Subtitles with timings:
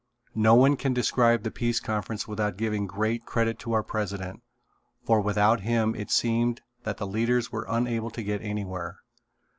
[0.33, 4.41] No one can describe the Peace Conference without giving great credit to our president,
[5.05, 8.97] for without him it seemed that the leaders were unable to get anywhere.